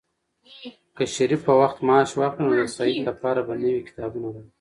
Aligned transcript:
که 0.95 1.03
شریف 1.15 1.41
په 1.47 1.53
وخت 1.61 1.77
معاش 1.87 2.09
واخلي، 2.15 2.41
نو 2.43 2.49
د 2.59 2.61
سعید 2.77 3.01
لپاره 3.09 3.39
به 3.47 3.53
نوي 3.61 3.81
کتابونه 3.87 4.27
راوړي. 4.33 4.47